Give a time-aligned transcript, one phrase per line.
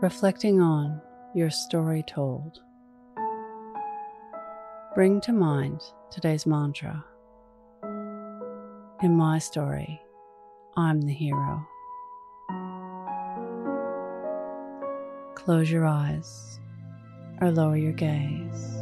[0.00, 0.98] reflecting on
[1.34, 2.60] your story told.
[4.94, 7.04] Bring to mind today's mantra.
[9.02, 10.00] In my story,
[10.74, 11.66] I'm the hero.
[15.34, 16.60] Close your eyes
[17.42, 18.76] or lower your gaze.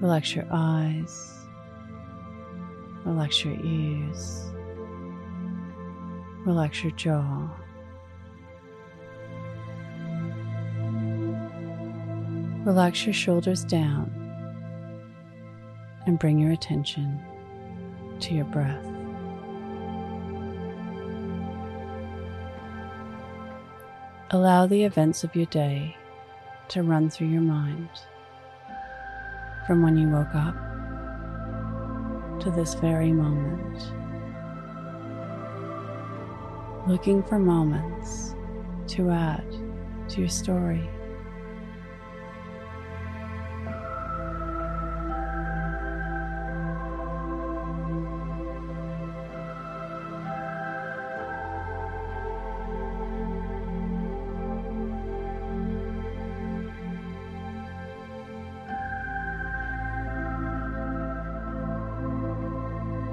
[0.00, 1.38] Relax your eyes,
[3.04, 4.50] relax your ears,
[6.46, 7.50] relax your jaw.
[12.64, 14.08] Relax your shoulders down
[16.06, 17.20] and bring your attention
[18.20, 18.86] to your breath.
[24.30, 25.96] Allow the events of your day
[26.68, 27.90] to run through your mind
[29.66, 30.54] from when you woke up
[32.42, 33.82] to this very moment.
[36.88, 38.36] Looking for moments
[38.94, 39.44] to add
[40.10, 40.88] to your story.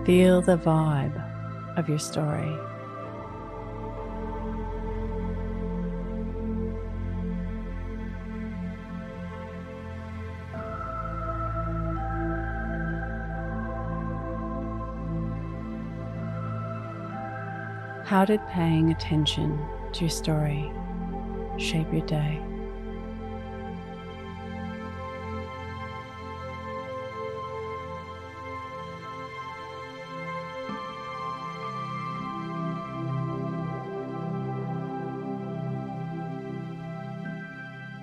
[0.06, 2.56] Feel the vibe of your story.
[18.06, 19.60] How did paying attention
[19.94, 20.72] to your story
[21.60, 22.49] shape your day?